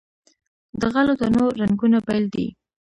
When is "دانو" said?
1.19-1.45